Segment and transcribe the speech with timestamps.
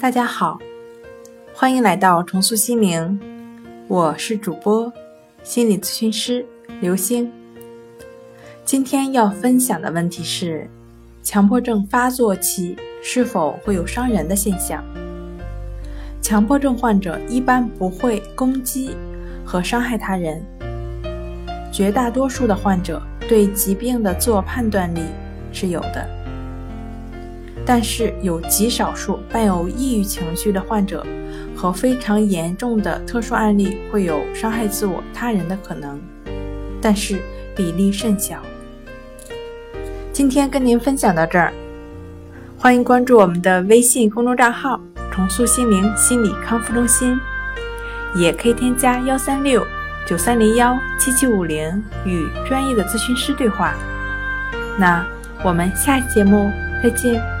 [0.00, 0.58] 大家好，
[1.54, 3.20] 欢迎来到重塑心灵，
[3.88, 4.92] 我是主播
[5.42, 6.46] 心理咨询师
[6.80, 7.30] 刘星。
[8.64, 10.68] 今天要分享的问题是：
[11.22, 14.84] 强迫症发作期是否会有伤人的现象？
[16.20, 18.96] 强迫症患者一般不会攻击
[19.44, 20.44] 和伤害他人，
[21.72, 25.02] 绝大多数的患者对疾病的自我判断力
[25.52, 26.08] 是有的。
[27.70, 31.06] 但是有极少数伴有抑郁情绪的患者
[31.54, 36.00] 和非常严重的特殊案例会有伤害自我、他人的可能，
[36.80, 37.20] 但是
[37.54, 38.38] 比例甚小。
[40.14, 41.52] 今天跟您分享到这儿，
[42.56, 44.80] 欢迎关注我们的微信公众账号
[45.12, 47.20] “重塑心灵心理康复中心”，
[48.16, 49.62] 也可以添加幺三六
[50.06, 53.74] 九三零幺七七五零与专业的咨询师对话。
[54.78, 55.04] 那
[55.44, 56.50] 我们下期节目
[56.82, 57.37] 再见。